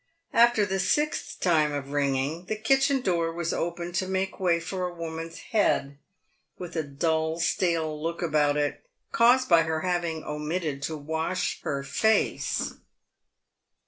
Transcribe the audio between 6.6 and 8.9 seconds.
a dull, stale look about it,